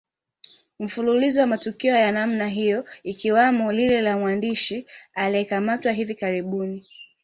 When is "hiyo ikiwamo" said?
2.47-3.71